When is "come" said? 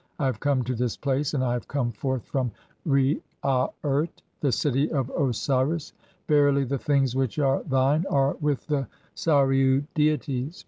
0.39-0.63, 1.67-1.91